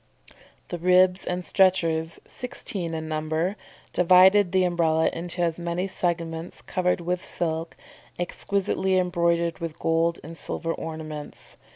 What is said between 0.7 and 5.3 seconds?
ribs and stretchers, sixteen in number, divided the Umbrella